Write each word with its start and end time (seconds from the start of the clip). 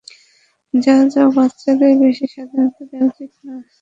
যাও 0.73 1.03
যাও 1.13 1.27
বাচ্চাদের 1.37 1.93
বেশি 2.01 2.25
স্বাধীনতা 2.33 2.81
দেয়া 2.89 3.05
উচিত 3.09 3.31
নয়। 3.45 3.63